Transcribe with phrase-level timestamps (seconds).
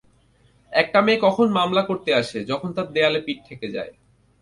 [0.73, 3.91] একটা মেয়ে কখন মামলা করতে আসে, যখন তার দেয়ালে পিঠ ঠেকে যায়।